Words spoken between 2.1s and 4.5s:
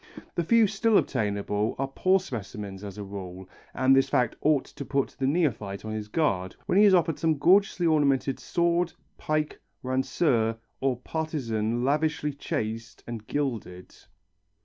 specimens as a rule, and this fact